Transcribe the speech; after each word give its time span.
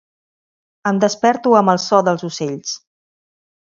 Em 0.91 1.01
desperto 1.03 1.53
amb 1.59 1.73
el 1.75 1.81
so 1.85 2.03
dels 2.09 2.25
ocells. 2.31 2.73